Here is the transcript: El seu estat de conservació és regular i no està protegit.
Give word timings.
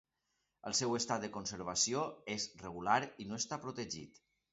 El 0.69 0.75
seu 0.77 0.95
estat 0.99 1.21
de 1.25 1.29
conservació 1.35 2.05
és 2.37 2.47
regular 2.63 2.97
i 3.25 3.29
no 3.33 3.39
està 3.43 3.61
protegit. 3.67 4.19